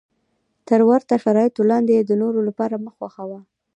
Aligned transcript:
تر 0.67 0.79
ورته 0.89 1.13
شرایطو 1.23 1.61
لاندې 1.71 1.91
یې 1.97 2.03
د 2.05 2.11
نورو 2.21 2.39
لپاره 2.47 2.75
مه 2.83 2.91
خوښوه. 2.95 3.39